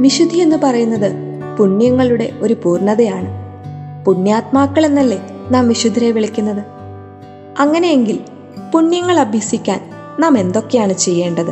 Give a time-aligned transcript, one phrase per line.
[0.00, 1.12] വിശുദ്ധി എന്ന് പറയുന്നത്
[1.58, 3.28] പുണ്യങ്ങളുടെ ഒരു പൂർണതയാണ്.
[4.04, 5.18] പുണ്യാത്മാക്കൾ എന്നല്ലേ
[5.50, 6.62] നാം വിശുദ്ധരെ വിളിക്കുന്നത്?
[7.58, 8.18] അങ്ങനെയെങ്കിൽ
[8.74, 9.90] പുണ്യങ്ങൾ അഭ്യസിക്കാൻ
[10.20, 11.50] നാം എന്തൊക്കെയാണ് ചെയ്യേണ്ടത്?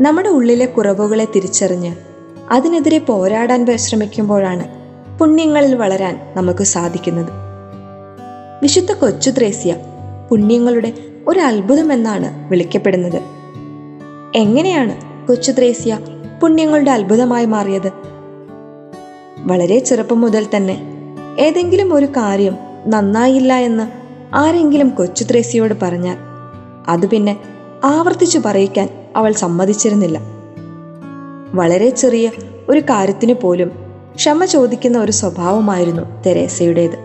[0.00, 1.96] നമ്മുടെ ഉള്ളിലെ കുറവുകളെ തിരിച്ചറിഞ്ഞ്
[2.50, 4.64] അതിനെതിരെ പോരാടാൻ പരിശ്രമിക്കുമ്പോഴാണ്
[5.18, 7.30] പുണ്യങ്ങളിൽ വളരാൻ നമുക്ക് സാധിക്കുന്നത്.
[8.62, 9.76] വിശുദ്ധ കൊച്ചു ത്രേസ്യ
[10.30, 10.92] പുണ്യങ്ങളുടെ
[11.28, 13.22] ഒരു അത്ഭുതമെന്നാണ് വിളിക്കപ്പെടുന്നത്.
[14.34, 15.98] എങ്ങനെയാണ് കൊച്ചു ത്രേസ്യ
[16.42, 17.92] പുണ്യങ്ങളുടെ അത്ഭുതമായി മാറിയത്.
[19.38, 20.80] വളരെ ചെറുപ്പം മുതൽ തന്നെ
[21.38, 23.90] ഏതെങ്കിലും ഒരു കാര്യം നന്നായില്ല എന്ന്
[24.34, 26.16] ആരെങ്കിലും കൊച്ചു ത്രേസ്യയോട് പറഞ്ഞാൽ
[26.88, 27.36] അത് പിന്നെ
[27.84, 30.20] ആവർത്തിച്ചു പറയിക്കാൻ അവൾ സമ്മതിച്ചിരുന്നില്ല.
[31.54, 32.30] വളരെ ചെറിയ
[32.68, 33.70] ഒരു കാര്യത്തിന് പോലും
[34.16, 36.96] ക്ഷമ ചോദിക്കുന്ന ഒരു സ്വഭാവമായിരുന്നു തെരേസയുടേത്.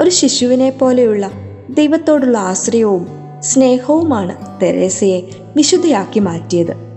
[0.00, 1.30] ഒരു ശിശുവിനെ പോലെയുള്ള
[1.70, 3.06] ദൈവത്തോടുള്ള ആശ്രയവും
[3.40, 5.22] സ്നേഹവുമാണ് തെരേസയെ
[5.56, 6.91] വിശുദ്ധയാക്കി മാറ്റിയത്.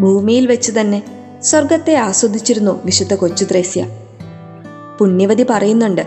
[0.00, 1.02] ഭൂമിയിൽ വെച്ച് തന്നെ
[1.42, 3.86] സ്വർഗത്തെ ആസ്വദിച്ചിരുന്നു വിശുദ്ധ കൊച്ചു ത്രേസ്യ.
[4.98, 6.02] പുണ്യവതി പറയുന്നുണ്ട്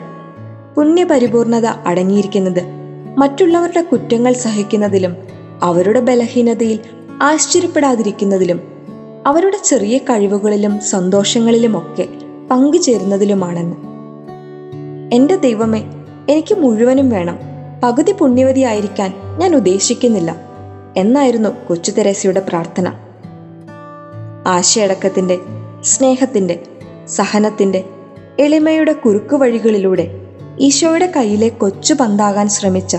[0.76, 2.62] പുണ്യപരിപൂർണത അടങ്ങിയിരിക്കുന്നത്
[3.18, 5.18] മറ്റുള്ളവരുടെ കുറ്റങ്ങൾ സഹിക്കുന്നതിലും
[5.64, 6.80] അവരുടെ ബലഹീനതയിൽ
[7.22, 8.62] ആശ്ചര്യപ്പെടാതിരിക്കുന്നതിലും
[9.28, 12.08] അവരുടെ ചെറിയ കഴിവുകളിലും സന്തോഷങ്ങളിലുമൊക്കെ
[12.52, 13.76] പങ്കുചേരുന്നതിലുമാണെന്ന്.
[15.16, 15.84] എന്റെ ദൈവമേ
[16.30, 17.40] എനിക്ക് മുഴുവനും വേണം.
[17.84, 20.36] പകുതി പുണ്യവതിയായിരിക്കാൻ ഞാൻ ഉദ്ദേശിക്കുന്നില്ല.
[20.98, 22.94] എന്നായിരുന്നു കൊച്ചു തെരേസയുടെ പ്രാർത്ഥന.
[24.48, 25.40] ആശയടക്കത്തിന്റെ
[25.84, 26.64] സ്നേഹത്തിന്റെ
[27.08, 27.84] സഹനത്തിന്റെ
[28.40, 30.06] എളിമയുടെ കുറുക്കു വഴികളിലൂടെ
[30.60, 32.96] ഈശോയുടെ കയ്യിലെ കൊച്ചു പന്താകാൻ ശ്രമിച്ച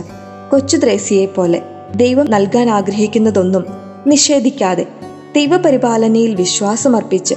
[0.50, 1.62] കൊച്ചു ത്രേസിയെ പോലെ
[1.96, 3.64] ദൈവം നൽകാൻ ആഗ്രഹിക്കുന്നതൊന്നും
[4.06, 4.86] നിഷേധിക്കാതെ
[5.34, 7.34] ദൈവപരിപാലനയിൽ വിശ്വാസമർപ്പിച്ച്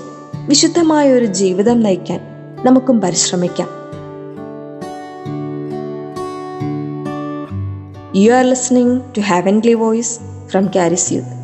[0.47, 2.19] വിശുദ്ധമായ ഒരു ജീവിതം നയിക്കാൻ
[2.65, 3.69] നമുക്കും പരിശ്രമിക്കാം.
[8.15, 11.40] You are listening to heavenly voice from Karis youth